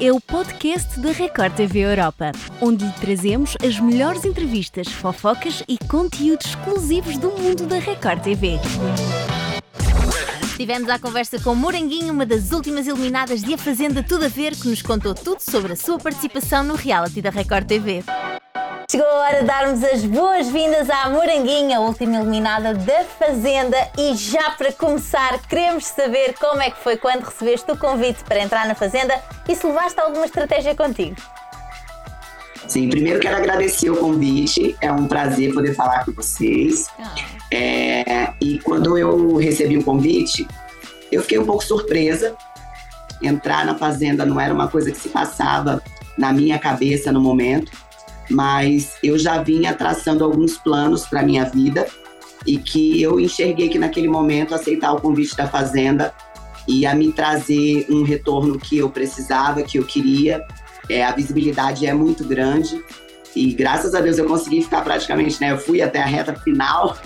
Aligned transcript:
é 0.00 0.10
o 0.10 0.18
podcast 0.18 0.98
da 0.98 1.12
Record 1.12 1.54
TV 1.54 1.80
Europa, 1.80 2.32
onde 2.58 2.86
lhe 2.86 2.92
trazemos 2.92 3.54
as 3.62 3.78
melhores 3.78 4.24
entrevistas, 4.24 4.88
fofocas 4.88 5.62
e 5.68 5.76
conteúdos 5.76 6.46
exclusivos 6.46 7.18
do 7.18 7.30
mundo 7.32 7.66
da 7.66 7.78
Record 7.78 8.22
TV. 8.22 8.58
Tivemos 10.56 10.88
a 10.88 10.98
conversa 10.98 11.38
com 11.38 11.54
Moranguinho, 11.54 12.14
uma 12.14 12.24
das 12.24 12.50
últimas 12.50 12.86
eliminadas 12.86 13.42
de 13.42 13.52
A 13.52 13.58
Fazenda 13.58 14.02
Tudo 14.02 14.24
a 14.24 14.28
Ver, 14.28 14.56
que 14.56 14.68
nos 14.68 14.80
contou 14.80 15.14
tudo 15.14 15.40
sobre 15.40 15.74
a 15.74 15.76
sua 15.76 15.98
participação 15.98 16.64
no 16.64 16.76
reality 16.76 17.20
da 17.20 17.30
Record 17.30 17.66
TV. 17.66 18.02
Chegou 18.90 19.06
a 19.06 19.20
hora 19.20 19.40
de 19.42 19.46
darmos 19.46 19.84
as 19.84 20.04
boas-vindas 20.04 20.90
à 20.90 21.08
Moranguinha, 21.08 21.78
a 21.78 21.80
última 21.80 22.16
eliminada 22.16 22.74
da 22.74 23.04
Fazenda. 23.04 23.76
E 23.96 24.16
já 24.16 24.50
para 24.50 24.72
começar, 24.72 25.40
queremos 25.48 25.84
saber 25.86 26.34
como 26.40 26.60
é 26.60 26.72
que 26.72 26.82
foi 26.82 26.96
quando 26.96 27.22
recebeste 27.22 27.70
o 27.70 27.76
convite 27.76 28.24
para 28.24 28.40
entrar 28.40 28.66
na 28.66 28.74
Fazenda 28.74 29.14
e 29.48 29.54
se 29.54 29.64
levaste 29.64 30.00
alguma 30.00 30.26
estratégia 30.26 30.74
contigo. 30.74 31.14
Sim, 32.66 32.88
primeiro 32.88 33.20
quero 33.20 33.36
agradecer 33.36 33.90
o 33.90 33.96
convite, 33.96 34.74
é 34.80 34.90
um 34.90 35.06
prazer 35.06 35.54
poder 35.54 35.72
falar 35.72 36.04
com 36.04 36.10
vocês. 36.10 36.88
Ah. 36.98 37.14
É, 37.52 38.32
e 38.40 38.58
quando 38.58 38.98
eu 38.98 39.36
recebi 39.36 39.78
o 39.78 39.84
convite, 39.84 40.48
eu 41.12 41.22
fiquei 41.22 41.38
um 41.38 41.46
pouco 41.46 41.64
surpresa. 41.64 42.34
Entrar 43.22 43.64
na 43.64 43.78
Fazenda 43.78 44.26
não 44.26 44.40
era 44.40 44.52
uma 44.52 44.66
coisa 44.66 44.90
que 44.90 44.98
se 44.98 45.10
passava 45.10 45.80
na 46.18 46.32
minha 46.32 46.58
cabeça 46.58 47.12
no 47.12 47.20
momento 47.20 47.79
mas 48.30 48.94
eu 49.02 49.18
já 49.18 49.42
vinha 49.42 49.74
traçando 49.74 50.24
alguns 50.24 50.56
planos 50.56 51.04
para 51.06 51.22
minha 51.22 51.44
vida 51.44 51.86
e 52.46 52.56
que 52.56 53.02
eu 53.02 53.20
enxerguei 53.20 53.68
que 53.68 53.78
naquele 53.78 54.08
momento 54.08 54.54
aceitar 54.54 54.92
o 54.92 55.00
convite 55.00 55.36
da 55.36 55.48
Fazenda 55.48 56.14
ia 56.66 56.94
me 56.94 57.12
trazer 57.12 57.86
um 57.90 58.02
retorno 58.02 58.58
que 58.58 58.78
eu 58.78 58.88
precisava, 58.88 59.62
que 59.62 59.78
eu 59.78 59.84
queria. 59.84 60.44
É, 60.88 61.04
a 61.04 61.12
visibilidade 61.12 61.86
é 61.86 61.92
muito 61.92 62.24
grande 62.24 62.82
e 63.34 63.52
graças 63.52 63.94
a 63.94 64.00
Deus 64.00 64.18
eu 64.18 64.26
consegui 64.26 64.62
ficar 64.62 64.82
praticamente, 64.82 65.40
né? 65.40 65.52
Eu 65.52 65.58
fui 65.58 65.80
até 65.82 66.00
a 66.00 66.06
reta 66.06 66.34
final, 66.34 66.96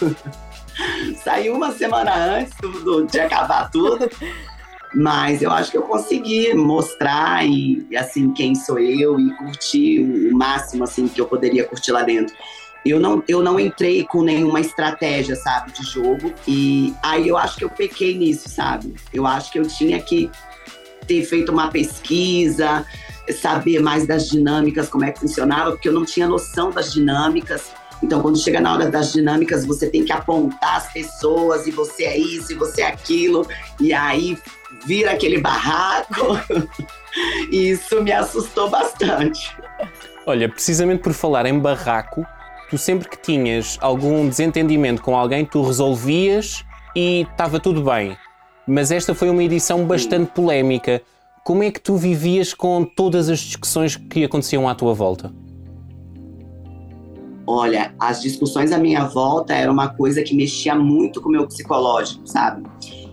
saí 1.22 1.50
uma 1.50 1.72
semana 1.72 2.14
antes 2.14 2.54
do, 2.82 3.06
de 3.06 3.20
acabar 3.20 3.70
tudo. 3.70 4.08
Mas 4.94 5.42
eu 5.42 5.50
acho 5.50 5.70
que 5.70 5.76
eu 5.76 5.82
consegui 5.82 6.54
mostrar 6.54 7.44
e 7.46 7.84
assim 7.96 8.32
quem 8.32 8.54
sou 8.54 8.78
eu 8.78 9.18
e 9.18 9.34
curtir 9.36 10.00
o 10.00 10.36
máximo 10.36 10.84
assim 10.84 11.08
que 11.08 11.20
eu 11.20 11.26
poderia 11.26 11.64
curtir 11.64 11.92
lá 11.92 12.02
dentro. 12.02 12.34
Eu 12.84 13.00
não, 13.00 13.24
eu 13.26 13.42
não 13.42 13.58
entrei 13.58 14.04
com 14.04 14.22
nenhuma 14.22 14.60
estratégia, 14.60 15.34
sabe, 15.36 15.72
de 15.72 15.82
jogo. 15.82 16.32
E 16.46 16.94
aí 17.02 17.26
eu 17.26 17.36
acho 17.36 17.56
que 17.56 17.64
eu 17.64 17.70
pequei 17.70 18.16
nisso, 18.16 18.48
sabe? 18.48 18.94
Eu 19.12 19.26
acho 19.26 19.50
que 19.50 19.58
eu 19.58 19.66
tinha 19.66 20.00
que 20.00 20.30
ter 21.06 21.24
feito 21.24 21.50
uma 21.50 21.68
pesquisa, 21.68 22.84
saber 23.40 23.80
mais 23.80 24.06
das 24.06 24.28
dinâmicas, 24.28 24.88
como 24.88 25.04
é 25.04 25.12
que 25.12 25.20
funcionava, 25.20 25.72
porque 25.72 25.88
eu 25.88 25.92
não 25.92 26.04
tinha 26.04 26.28
noção 26.28 26.70
das 26.70 26.92
dinâmicas. 26.92 27.72
Então, 28.04 28.20
quando 28.20 28.38
chega 28.38 28.60
na 28.60 28.74
hora 28.74 28.90
das 28.90 29.14
dinâmicas, 29.14 29.64
você 29.64 29.88
tem 29.88 30.04
que 30.04 30.12
apontar 30.12 30.76
as 30.76 30.92
pessoas, 30.92 31.66
e 31.66 31.70
você 31.70 32.04
é 32.04 32.18
isso, 32.18 32.52
e 32.52 32.54
você 32.54 32.82
é 32.82 32.88
aquilo. 32.88 33.48
E 33.80 33.94
aí 33.94 34.36
vira 34.84 35.12
aquele 35.12 35.40
barraco. 35.40 36.38
e 37.50 37.70
isso 37.70 38.02
me 38.02 38.12
assustou 38.12 38.68
bastante. 38.68 39.56
Olha, 40.26 40.50
precisamente 40.50 41.02
por 41.02 41.14
falar 41.14 41.46
em 41.46 41.58
barraco, 41.58 42.26
tu 42.68 42.76
sempre 42.76 43.08
que 43.08 43.16
tinhas 43.16 43.78
algum 43.80 44.28
desentendimento 44.28 45.00
com 45.00 45.16
alguém, 45.16 45.46
tu 45.46 45.62
resolvias 45.62 46.62
e 46.94 47.22
estava 47.22 47.58
tudo 47.58 47.82
bem. 47.82 48.18
Mas 48.66 48.90
esta 48.90 49.14
foi 49.14 49.30
uma 49.30 49.42
edição 49.42 49.86
bastante 49.86 50.30
polémica. 50.32 51.00
Como 51.42 51.62
é 51.62 51.70
que 51.70 51.80
tu 51.80 51.96
vivias 51.96 52.52
com 52.52 52.84
todas 52.84 53.30
as 53.30 53.38
discussões 53.38 53.96
que 53.96 54.24
aconteciam 54.24 54.68
à 54.68 54.74
tua 54.74 54.92
volta? 54.92 55.32
Olha, 57.46 57.94
as 57.98 58.22
discussões 58.22 58.72
à 58.72 58.78
minha 58.78 59.04
volta 59.04 59.54
era 59.54 59.70
uma 59.70 59.88
coisa 59.88 60.22
que 60.22 60.34
mexia 60.34 60.74
muito 60.74 61.20
com 61.20 61.28
o 61.28 61.32
meu 61.32 61.46
psicológico, 61.46 62.26
sabe? 62.26 62.62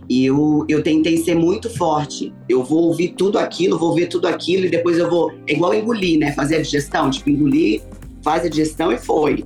E 0.09 0.25
eu, 0.25 0.65
eu 0.67 0.83
tentei 0.83 1.17
ser 1.17 1.35
muito 1.35 1.69
forte. 1.69 2.33
Eu 2.47 2.63
vou 2.63 2.83
ouvir 2.83 3.09
tudo 3.09 3.37
aquilo, 3.39 3.77
vou 3.77 3.93
ver 3.93 4.07
tudo 4.07 4.27
aquilo 4.27 4.65
e 4.65 4.69
depois 4.69 4.97
eu 4.97 5.09
vou. 5.09 5.31
É 5.47 5.53
igual 5.53 5.73
engolir, 5.73 6.19
né? 6.19 6.33
Fazer 6.33 6.57
a 6.57 6.61
digestão. 6.61 7.09
Tipo, 7.09 7.29
engolir, 7.29 7.81
faz 8.21 8.45
a 8.45 8.49
digestão 8.49 8.91
e 8.91 8.97
foi. 8.97 9.45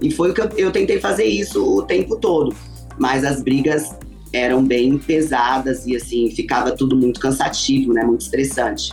E 0.00 0.10
foi 0.10 0.30
o 0.30 0.34
que 0.34 0.40
eu, 0.40 0.48
eu 0.56 0.72
tentei 0.72 0.98
fazer 0.98 1.24
isso 1.24 1.64
o 1.64 1.82
tempo 1.82 2.16
todo. 2.16 2.54
Mas 2.98 3.24
as 3.24 3.42
brigas 3.42 3.94
eram 4.32 4.64
bem 4.64 4.98
pesadas 4.98 5.86
e 5.86 5.96
assim, 5.96 6.30
ficava 6.30 6.72
tudo 6.72 6.96
muito 6.96 7.20
cansativo, 7.20 7.92
né? 7.92 8.04
Muito 8.04 8.22
estressante. 8.22 8.92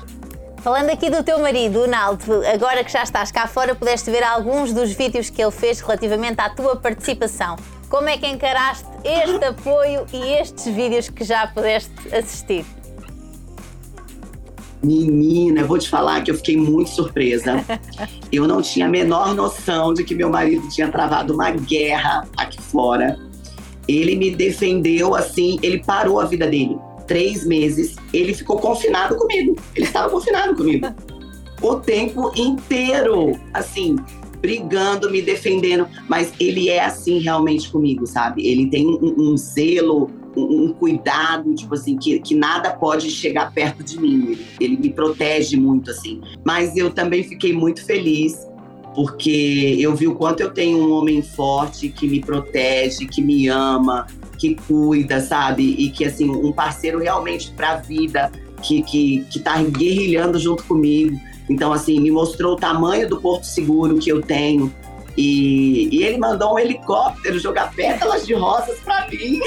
Falando 0.62 0.90
aqui 0.90 1.10
do 1.10 1.24
teu 1.24 1.40
marido, 1.40 1.84
o 1.84 1.88
Naldo, 1.88 2.46
agora 2.54 2.84
que 2.84 2.92
já 2.92 3.04
estás 3.04 3.32
cá 3.32 3.48
fora, 3.48 3.76
pudeste 3.76 4.12
ver 4.12 4.24
alguns 4.24 4.74
dos 4.74 4.92
vídeos 4.92 5.30
que 5.30 5.42
ele 5.42 5.52
fez 5.52 5.80
relativamente 5.80 6.42
à 6.42 6.50
tua 6.50 6.76
participação. 6.76 7.56
Como 7.90 8.10
é 8.10 8.18
que 8.18 8.28
encaraste 8.28 8.86
este 9.06 9.46
apoio 9.46 10.06
e 10.12 10.34
estes 10.34 10.66
vídeos 10.66 11.10
que 11.10 11.24
já 11.24 11.48
pudeste 11.48 11.92
assistir? 12.14 12.66
Menina, 14.84 15.64
vou 15.64 15.78
te 15.78 15.90
falar 15.90 16.22
que 16.24 16.32
eu 16.32 16.36
fiquei 16.36 16.58
muito 16.58 16.90
surpresa. 16.90 17.64
Eu 18.32 18.48
não 18.48 18.62
tinha 18.62 18.88
a 18.88 18.90
menor 18.90 19.34
noção 19.34 19.94
de 19.94 20.04
que 20.04 20.14
meu 20.14 20.30
marido 20.30 20.68
tinha 20.70 20.92
travado 20.92 21.34
uma 21.34 21.52
guerra 21.52 22.28
aqui 22.36 22.62
fora. 22.62 23.18
Ele 23.88 24.16
me 24.16 24.36
defendeu 24.36 25.16
assim, 25.16 25.58
ele 25.64 25.82
parou 25.84 26.20
a 26.20 26.26
vida 26.26 26.46
dele. 26.46 26.78
Três 27.08 27.46
meses, 27.46 27.96
ele 28.14 28.34
ficou 28.34 28.60
confinado 28.60 29.16
comigo. 29.16 29.56
Ele 29.76 29.86
estava 29.86 30.10
confinado 30.10 30.56
comigo. 30.56 30.88
O 31.62 31.76
tempo 31.76 32.32
inteiro. 32.36 33.40
Assim, 33.54 33.96
brigando, 34.42 35.10
me 35.10 35.22
defendendo, 35.22 35.88
mas 36.08 36.32
ele 36.40 36.70
é 36.70 36.84
assim 36.84 37.20
realmente 37.20 37.70
comigo, 37.70 38.06
sabe? 38.06 38.46
Ele 38.48 38.70
tem 38.70 38.86
um, 38.86 39.16
um 39.18 39.38
zelo, 39.38 40.10
um, 40.36 40.66
um, 40.66 40.74
cuidado, 40.74 41.54
tipo 41.56 41.74
assim, 41.74 41.98
que, 41.98 42.20
que 42.20 42.36
nada 42.36 42.72
pode 42.72 43.10
chegar 43.10 43.52
perto 43.54 43.84
de 43.84 44.00
mim. 44.00 44.32
Ele, 44.32 44.48
ele 44.60 44.78
me 44.78 44.90
protege 44.90 45.58
muito, 45.58 45.92
assim. 45.92 46.22
Mas 46.46 46.76
eu 46.76 46.92
também 46.92 47.24
fiquei 47.24 47.54
muito 47.54 47.84
feliz 47.86 48.48
porque 48.98 49.78
eu 49.80 49.96
vi 49.96 50.08
o 50.08 50.16
quanto 50.16 50.42
eu 50.42 50.50
tenho 50.50 50.80
um 50.80 50.92
homem 50.92 51.22
forte 51.22 51.88
que 51.88 52.08
me 52.08 52.20
protege, 52.20 53.06
que 53.06 53.22
me 53.22 53.48
ama, 53.48 54.08
que 54.38 54.56
cuida, 54.56 55.20
sabe? 55.20 55.76
E 55.78 55.90
que, 55.90 56.06
assim, 56.06 56.30
um 56.30 56.52
parceiro 56.52 57.00
realmente 57.00 57.52
pra 57.52 57.76
vida, 57.76 58.32
que, 58.62 58.82
que, 58.84 59.26
que 59.30 59.40
tá 59.40 59.62
guerrilhando 59.62 60.40
junto 60.40 60.64
comigo. 60.64 61.18
Então, 61.50 61.72
assim, 61.72 62.00
me 62.00 62.12
mostrou 62.12 62.54
o 62.54 62.56
tamanho 62.56 63.08
do 63.08 63.20
Porto 63.22 63.46
Seguro 63.46 63.98
que 63.98 64.12
eu 64.12 64.22
tenho. 64.22 64.74
E, 65.18 65.90
e 65.92 66.04
ele 66.04 66.20
mandou 66.20 66.54
um 66.54 66.60
helicóptero 66.60 67.40
jogar 67.40 67.74
pétalas 67.74 68.28
de 68.28 68.36
rosas 68.36 68.78
para 68.80 69.08
mim. 69.08 69.40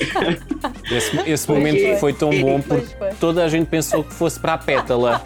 Esse, 0.91 1.31
esse 1.31 1.49
momento 1.49 2.01
foi 2.01 2.12
tão 2.12 2.31
bom 2.31 2.61
porque 2.61 3.15
toda 3.21 3.45
a 3.45 3.49
gente 3.49 3.69
pensou 3.69 4.03
que 4.03 4.12
fosse 4.12 4.41
para 4.41 4.55
a 4.55 4.59
pétala. 4.59 5.22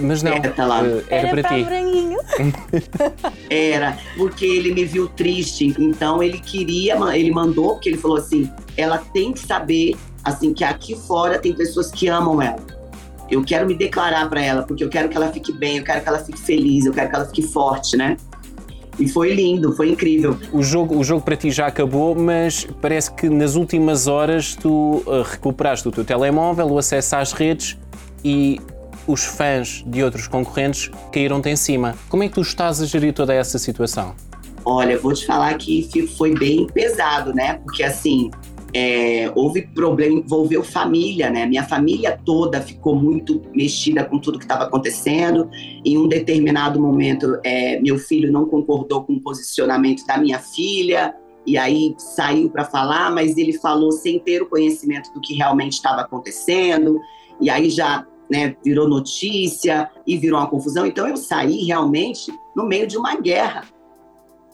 Mas 0.00 0.22
não, 0.22 0.40
pétala. 0.40 0.86
Eh, 0.86 1.04
era, 1.08 1.28
era 1.28 1.42
para, 1.42 1.42
para 1.42 1.56
ti. 1.58 3.36
era, 3.50 3.98
porque 4.16 4.44
ele 4.44 4.72
me 4.72 4.84
viu 4.84 5.08
triste, 5.08 5.74
então 5.78 6.22
ele 6.22 6.38
queria, 6.38 6.96
ele 7.14 7.32
mandou, 7.32 7.74
porque 7.74 7.88
ele 7.88 7.98
falou 7.98 8.16
assim: 8.16 8.48
ela 8.76 8.98
tem 8.98 9.32
que 9.32 9.40
saber 9.40 9.96
assim 10.22 10.54
que 10.54 10.62
aqui 10.62 10.94
fora 10.94 11.38
tem 11.38 11.52
pessoas 11.52 11.90
que 11.90 12.08
amam 12.08 12.40
ela. 12.40 12.64
Eu 13.28 13.42
quero 13.42 13.66
me 13.66 13.74
declarar 13.74 14.28
para 14.28 14.42
ela, 14.42 14.62
porque 14.62 14.84
eu 14.84 14.88
quero 14.88 15.08
que 15.08 15.16
ela 15.16 15.32
fique 15.32 15.52
bem, 15.52 15.78
eu 15.78 15.84
quero 15.84 16.02
que 16.02 16.08
ela 16.08 16.18
fique 16.18 16.38
feliz, 16.38 16.84
eu 16.84 16.92
quero 16.92 17.08
que 17.08 17.16
ela 17.16 17.24
fique 17.24 17.42
forte, 17.42 17.96
né? 17.96 18.16
E 18.98 19.08
foi 19.08 19.34
lindo, 19.34 19.72
foi 19.74 19.88
incrível. 19.88 20.38
O 20.52 20.62
jogo, 20.62 20.98
o 20.98 21.02
jogo 21.02 21.22
para 21.22 21.34
ti 21.34 21.50
já 21.50 21.66
acabou, 21.66 22.14
mas 22.14 22.68
parece 22.80 23.12
que 23.12 23.28
nas 23.28 23.54
últimas 23.54 24.06
horas 24.06 24.54
tu 24.54 25.02
uh, 25.06 25.22
recuperaste 25.22 25.88
o 25.88 25.90
teu 25.90 26.04
telemóvel, 26.04 26.66
o 26.66 26.78
acesso 26.78 27.16
às 27.16 27.32
redes 27.32 27.78
e 28.22 28.60
os 29.06 29.24
fãs 29.24 29.84
de 29.86 30.02
outros 30.02 30.26
concorrentes 30.26 30.90
caíram-te 31.12 31.48
em 31.48 31.56
cima. 31.56 31.94
Como 32.08 32.22
é 32.22 32.28
que 32.28 32.34
tu 32.34 32.42
estás 32.42 32.80
a 32.80 32.86
gerir 32.86 33.12
toda 33.12 33.34
essa 33.34 33.58
situação? 33.58 34.14
Olha, 34.64 34.98
vou 34.98 35.12
te 35.12 35.26
falar 35.26 35.56
que 35.58 36.06
foi 36.16 36.34
bem 36.34 36.66
pesado, 36.66 37.34
né? 37.34 37.54
Porque 37.64 37.82
assim, 37.82 38.30
é, 38.74 39.30
houve 39.34 39.62
problema, 39.62 40.20
envolveu 40.20 40.64
família, 40.64 41.30
né? 41.30 41.44
Minha 41.46 41.64
família 41.64 42.18
toda 42.24 42.60
ficou 42.60 42.94
muito 42.94 43.42
mexida 43.54 44.04
com 44.04 44.18
tudo 44.18 44.38
que 44.38 44.44
estava 44.44 44.64
acontecendo. 44.64 45.50
Em 45.84 45.98
um 45.98 46.08
determinado 46.08 46.80
momento, 46.80 47.38
é, 47.44 47.78
meu 47.80 47.98
filho 47.98 48.32
não 48.32 48.46
concordou 48.46 49.04
com 49.04 49.14
o 49.14 49.20
posicionamento 49.20 50.06
da 50.06 50.16
minha 50.16 50.38
filha, 50.38 51.14
e 51.44 51.58
aí 51.58 51.94
saiu 51.98 52.48
para 52.48 52.64
falar, 52.64 53.10
mas 53.10 53.36
ele 53.36 53.52
falou 53.58 53.90
sem 53.92 54.18
ter 54.18 54.42
o 54.42 54.48
conhecimento 54.48 55.12
do 55.12 55.20
que 55.20 55.34
realmente 55.34 55.72
estava 55.72 56.02
acontecendo, 56.02 57.00
e 57.40 57.50
aí 57.50 57.68
já 57.68 58.06
né, 58.32 58.56
virou 58.64 58.88
notícia 58.88 59.90
e 60.06 60.16
virou 60.16 60.40
uma 60.40 60.48
confusão. 60.48 60.86
Então 60.86 61.06
eu 61.06 61.18
saí 61.18 61.64
realmente 61.64 62.32
no 62.56 62.64
meio 62.64 62.86
de 62.86 62.96
uma 62.96 63.14
guerra. 63.14 63.64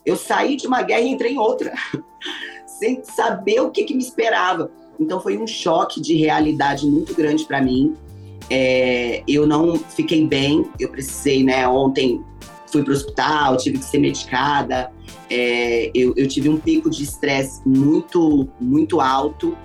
Eu 0.04 0.16
saí 0.16 0.56
de 0.56 0.66
uma 0.66 0.82
guerra 0.82 1.02
e 1.02 1.08
entrei 1.08 1.34
em 1.34 1.38
outra. 1.38 1.72
sem 2.66 3.02
saber 3.04 3.60
o 3.60 3.70
que, 3.70 3.84
que 3.84 3.94
me 3.94 4.02
esperava. 4.02 4.70
Então 4.98 5.20
foi 5.20 5.38
um 5.38 5.46
choque 5.46 6.00
de 6.00 6.14
realidade 6.16 6.86
muito 6.86 7.14
grande 7.14 7.44
para 7.44 7.62
mim. 7.62 7.94
É, 8.50 9.22
eu 9.28 9.46
não 9.46 9.76
fiquei 9.78 10.26
bem, 10.26 10.68
eu 10.80 10.88
precisei, 10.88 11.44
né? 11.44 11.68
Ontem 11.68 12.20
fui 12.66 12.82
para 12.82 12.92
o 12.92 12.96
hospital, 12.96 13.56
tive 13.56 13.78
que 13.78 13.84
ser 13.84 13.98
medicada. 13.98 14.90
É, 15.30 15.90
eu, 15.94 16.14
eu, 16.16 16.26
tive 16.26 16.48
um 16.48 16.56
pico 16.56 16.90
de 16.90 17.04
estresse 17.04 17.60
muito, 17.66 18.48
muito 18.60 19.00
alto, 19.00 19.56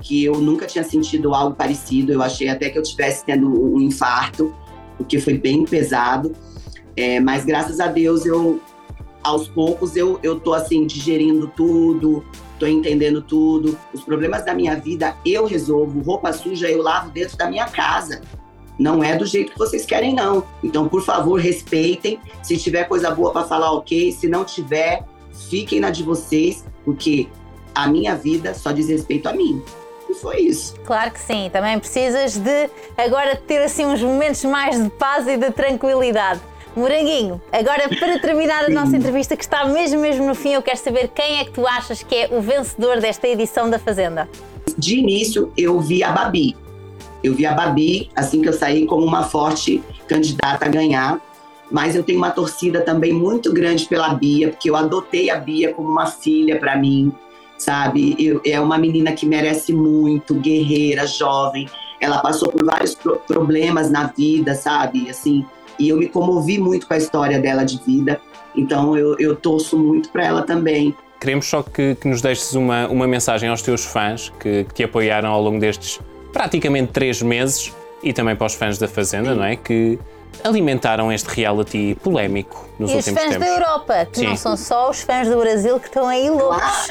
que 0.00 0.24
eu 0.24 0.40
nunca 0.40 0.66
tinha 0.66 0.82
sentido 0.82 1.34
algo 1.34 1.54
parecido. 1.54 2.12
Eu 2.12 2.22
achei 2.22 2.48
até 2.48 2.70
que 2.70 2.78
eu 2.78 2.82
tivesse 2.82 3.24
tendo 3.24 3.48
um 3.48 3.80
infarto, 3.80 4.54
porque 4.96 5.18
foi 5.20 5.38
bem 5.38 5.64
pesado. 5.64 6.32
É, 6.96 7.20
mas 7.20 7.44
graças 7.44 7.80
a 7.80 7.86
Deus, 7.86 8.26
eu, 8.26 8.60
aos 9.22 9.48
poucos, 9.48 9.96
eu, 9.96 10.18
eu 10.22 10.40
tô 10.40 10.54
assim, 10.54 10.86
digerindo 10.86 11.46
tudo, 11.54 12.24
tô 12.58 12.66
entendendo 12.66 13.22
tudo. 13.22 13.78
Os 13.92 14.02
problemas 14.02 14.44
da 14.44 14.54
minha 14.54 14.74
vida 14.76 15.16
eu 15.24 15.46
resolvo. 15.46 16.00
Roupa 16.00 16.32
suja 16.32 16.68
eu 16.68 16.82
lavo 16.82 17.10
dentro 17.10 17.36
da 17.36 17.48
minha 17.48 17.66
casa. 17.66 18.20
Não 18.78 19.04
é 19.04 19.14
do 19.14 19.26
jeito 19.26 19.52
que 19.52 19.58
vocês 19.58 19.84
querem, 19.84 20.14
não. 20.14 20.42
Então, 20.64 20.88
por 20.88 21.02
favor, 21.02 21.38
respeitem. 21.38 22.18
Se 22.42 22.56
tiver 22.56 22.84
coisa 22.84 23.10
boa 23.10 23.30
para 23.30 23.46
falar, 23.46 23.72
ok. 23.72 24.10
Se 24.10 24.26
não 24.26 24.42
tiver, 24.42 25.04
fiquem 25.50 25.80
na 25.80 25.90
de 25.90 26.02
vocês, 26.02 26.64
porque 26.82 27.28
a 27.74 27.86
minha 27.86 28.14
vida 28.16 28.54
só 28.54 28.72
diz 28.72 28.88
respeito 28.88 29.28
a 29.28 29.34
mim. 29.34 29.62
E 30.10 30.14
foi 30.14 30.40
isso. 30.40 30.74
Claro 30.84 31.12
que 31.12 31.20
sim. 31.20 31.48
Também 31.52 31.78
precisas 31.78 32.36
de 32.36 32.68
agora 32.98 33.36
ter 33.36 33.62
assim 33.62 33.86
uns 33.86 34.02
momentos 34.02 34.44
mais 34.44 34.82
de 34.82 34.90
paz 34.90 35.26
e 35.28 35.36
de 35.36 35.50
tranquilidade. 35.52 36.40
Moranguinho, 36.74 37.40
agora 37.52 37.88
para 37.88 38.18
terminar 38.18 38.64
a 38.64 38.68
nossa 38.68 38.96
entrevista, 38.96 39.36
que 39.36 39.42
está 39.42 39.64
mesmo 39.64 40.00
mesmo 40.00 40.26
no 40.26 40.34
fim, 40.34 40.50
eu 40.50 40.62
quero 40.62 40.78
saber 40.78 41.08
quem 41.08 41.38
é 41.38 41.44
que 41.44 41.50
tu 41.50 41.66
achas 41.66 42.02
que 42.02 42.14
é 42.14 42.28
o 42.30 42.40
vencedor 42.40 43.00
desta 43.00 43.26
edição 43.26 43.68
da 43.68 43.78
Fazenda. 43.78 44.28
De 44.76 44.98
início, 44.98 45.52
eu 45.56 45.80
vi 45.80 46.02
a 46.02 46.10
Babi. 46.10 46.56
Eu 47.22 47.34
vi 47.34 47.44
a 47.44 47.52
Babi, 47.52 48.10
assim 48.14 48.40
que 48.40 48.48
eu 48.48 48.52
saí, 48.52 48.86
como 48.86 49.04
uma 49.04 49.24
forte 49.24 49.82
candidata 50.08 50.64
a 50.64 50.68
ganhar. 50.68 51.20
Mas 51.70 51.94
eu 51.94 52.02
tenho 52.02 52.18
uma 52.18 52.30
torcida 52.30 52.80
também 52.80 53.12
muito 53.12 53.52
grande 53.52 53.86
pela 53.86 54.14
Bia, 54.14 54.48
porque 54.48 54.70
eu 54.70 54.76
adotei 54.76 55.30
a 55.30 55.36
Bia 55.36 55.72
como 55.72 55.88
uma 55.88 56.06
filha 56.06 56.58
para 56.58 56.76
mim, 56.76 57.12
sabe? 57.60 58.16
Eu, 58.18 58.40
é 58.44 58.58
uma 58.58 58.78
menina 58.78 59.12
que 59.12 59.26
merece 59.26 59.72
muito, 59.72 60.34
guerreira, 60.34 61.06
jovem. 61.06 61.68
Ela 62.00 62.18
passou 62.18 62.50
por 62.50 62.64
vários 62.64 62.94
pro 62.94 63.16
problemas 63.26 63.90
na 63.90 64.06
vida, 64.06 64.54
sabe? 64.54 65.10
Assim, 65.10 65.44
e 65.78 65.90
eu 65.90 65.98
me 65.98 66.08
comovi 66.08 66.58
muito 66.58 66.86
com 66.86 66.94
a 66.94 66.96
história 66.96 67.38
dela 67.38 67.62
de 67.64 67.78
vida. 67.84 68.18
Então 68.56 68.96
eu, 68.96 69.14
eu 69.18 69.36
torço 69.36 69.78
muito 69.78 70.08
para 70.08 70.24
ela 70.24 70.42
também. 70.42 70.94
Queremos 71.20 71.46
só 71.46 71.62
que, 71.62 71.94
que, 71.96 72.08
nos 72.08 72.22
deixes 72.22 72.54
uma, 72.54 72.88
uma 72.88 73.06
mensagem 73.06 73.48
aos 73.50 73.60
teus 73.60 73.84
fãs 73.84 74.32
que, 74.40 74.64
que 74.64 74.74
te 74.74 74.84
apoiaram 74.84 75.30
ao 75.30 75.42
longo 75.42 75.60
destes 75.60 76.00
praticamente 76.32 76.92
três 76.92 77.20
meses 77.20 77.74
e 78.02 78.14
também 78.14 78.34
para 78.34 78.46
os 78.46 78.54
fãs 78.54 78.78
da 78.78 78.88
Fazenda, 78.88 79.34
não 79.34 79.44
é? 79.44 79.54
Que 79.54 79.98
alimentaram 80.42 81.12
este 81.12 81.28
reality 81.28 81.96
polémico 82.02 82.68
nos 82.78 82.90
e 82.90 82.94
últimos 82.94 83.20
tempos. 83.20 83.22
E 83.22 83.38
os 83.38 83.44
fãs 83.44 83.48
da 83.48 83.54
Europa, 83.54 84.06
que 84.06 84.20
Sim. 84.20 84.26
não 84.26 84.36
são 84.36 84.56
só 84.56 84.90
os 84.90 85.02
fãs 85.02 85.28
do 85.28 85.36
Brasil 85.36 85.78
que 85.78 85.86
estão 85.86 86.06
aí 86.06 86.30
loucos. 86.30 86.88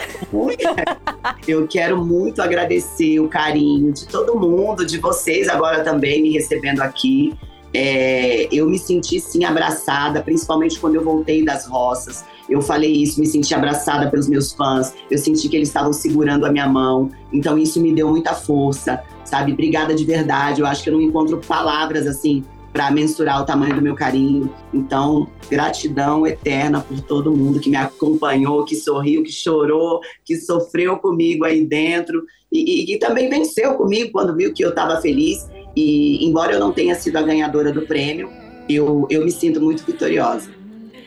Eu 1.47 1.67
quero 1.67 2.03
muito 2.03 2.41
agradecer 2.41 3.19
o 3.19 3.27
carinho 3.27 3.91
de 3.91 4.07
todo 4.07 4.39
mundo, 4.39 4.85
de 4.85 4.97
vocês 4.99 5.47
agora 5.47 5.83
também 5.83 6.21
me 6.21 6.31
recebendo 6.31 6.81
aqui. 6.81 7.33
É, 7.73 8.47
eu 8.51 8.67
me 8.67 8.79
senti 8.79 9.19
sim 9.19 9.43
abraçada, 9.43 10.21
principalmente 10.21 10.79
quando 10.79 10.95
eu 10.95 11.03
voltei 11.03 11.43
das 11.43 11.67
roças. 11.67 12.25
Eu 12.49 12.61
falei 12.63 12.91
isso, 12.91 13.19
me 13.19 13.27
senti 13.27 13.53
abraçada 13.53 14.09
pelos 14.09 14.27
meus 14.27 14.51
fãs. 14.53 14.93
Eu 15.09 15.19
senti 15.19 15.47
que 15.47 15.55
eles 15.55 15.69
estavam 15.69 15.93
segurando 15.93 16.45
a 16.45 16.51
minha 16.51 16.67
mão. 16.67 17.11
Então 17.31 17.57
isso 17.59 17.79
me 17.79 17.93
deu 17.93 18.09
muita 18.09 18.33
força, 18.33 19.03
sabe? 19.23 19.53
Obrigada 19.53 19.93
de 19.93 20.03
verdade. 20.03 20.61
Eu 20.61 20.65
acho 20.65 20.83
que 20.83 20.89
eu 20.89 20.93
não 20.93 21.01
encontro 21.01 21.37
palavras 21.37 22.07
assim 22.07 22.43
para 22.71 22.91
mensurar 22.91 23.41
o 23.41 23.45
tamanho 23.45 23.75
do 23.75 23.81
meu 23.81 23.95
carinho. 23.95 24.53
Então, 24.73 25.27
gratidão 25.49 26.25
eterna 26.25 26.81
por 26.81 27.01
todo 27.01 27.35
mundo 27.35 27.59
que 27.59 27.69
me 27.69 27.75
acompanhou, 27.75 28.65
que 28.65 28.75
sorriu, 28.75 29.23
que 29.23 29.31
chorou, 29.31 29.99
que 30.23 30.35
sofreu 30.37 30.97
comigo 30.97 31.45
aí 31.45 31.65
dentro 31.65 32.23
e, 32.51 32.85
que 32.85 32.97
também 32.97 33.29
venceu 33.29 33.75
comigo 33.75 34.11
quando 34.11 34.35
viu 34.35 34.53
que 34.53 34.63
eu 34.63 34.69
estava 34.69 35.01
feliz. 35.01 35.49
E 35.75 36.25
embora 36.25 36.53
eu 36.53 36.59
não 36.59 36.71
tenha 36.71 36.95
sido 36.95 37.17
a 37.17 37.21
ganhadora 37.21 37.71
do 37.71 37.83
prêmio, 37.83 38.29
eu, 38.67 39.07
eu 39.09 39.23
me 39.23 39.31
sinto 39.31 39.61
muito 39.61 39.83
vitoriosa. 39.83 40.58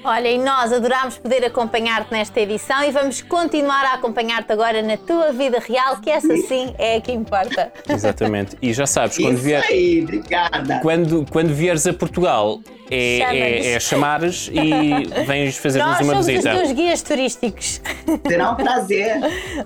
Olha, 0.05 0.29
e 0.29 0.39
nós 0.39 0.73
adorámos 0.73 1.17
poder 1.17 1.45
acompanhar-te 1.45 2.11
nesta 2.11 2.41
edição 2.41 2.83
e 2.83 2.91
vamos 2.91 3.23
continuar 3.23 3.85
a 3.85 3.95
acompanhar-te 3.95 4.53
agora 4.53 4.83
na 4.83 4.97
tua 4.97 5.33
vida 5.33 5.61
real, 5.61 5.99
que 5.99 6.11
essa 6.11 6.37
sim 6.39 6.75
é 6.77 6.97
a 6.97 7.01
que 7.01 7.13
importa. 7.13 7.73
Exatamente. 7.89 8.57
E 8.61 8.73
já 8.73 8.85
sabes, 8.85 9.19
quando 9.19 9.37
vieres. 9.37 9.71
aí, 9.71 10.03
obrigada. 10.03 10.81
Quando, 10.81 11.25
quando 11.31 11.55
vieres 11.55 11.87
a 11.87 11.93
Portugal, 11.93 12.61
é, 12.91 13.21
é, 13.21 13.73
é, 13.75 13.81
chamares 13.81 14.51
e 14.53 15.25
vens 15.25 15.57
fazer-nos 15.57 16.01
uma 16.01 16.17
visita. 16.17 16.49
Nós 16.51 16.55
somos 16.55 16.61
os 16.61 16.67
teus 16.67 16.73
guias 16.73 17.03
turísticos. 17.03 17.81
Será 18.27 18.51
um 18.51 18.57
prazer. 18.57 19.21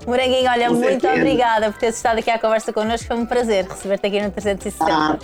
Moranguinho, 0.05 0.51
olha, 0.51 0.67
Com 0.67 0.75
muito 0.75 1.01
certeza. 1.01 1.15
obrigada 1.15 1.71
por 1.71 1.79
teres 1.79 1.95
estado 1.95 2.19
aqui 2.19 2.29
à 2.29 2.37
conversa 2.37 2.71
connosco. 2.71 3.07
Foi 3.07 3.17
um 3.17 3.25
prazer 3.25 3.65
receber-te 3.65 4.05
aqui 4.05 4.21
no 4.21 4.29
360. 4.29 4.85
Ah. 4.85 5.17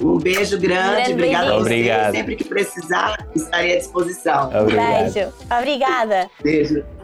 Um 0.00 0.18
beijo 0.18 0.58
grande, 0.58 1.12
obrigada 1.12 1.46
a 1.46 1.54
você. 1.54 1.60
Obrigado. 1.60 2.14
Sempre 2.14 2.36
que 2.36 2.44
precisar, 2.44 3.26
estarei 3.34 3.74
à 3.74 3.78
disposição. 3.78 4.50
Obrigado. 4.60 5.12
Beijo. 5.12 5.32
Obrigada. 5.50 6.30
Beijo. 6.42 6.95